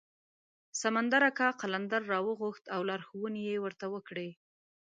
سمندر 0.81 1.21
اکا 1.29 1.47
قلندر 1.61 2.01
راوغوښت 2.11 2.63
او 2.75 2.81
لارښوونې 2.89 3.41
یې 3.49 3.55
ورته 3.61 3.85
وکړې. 3.93 4.29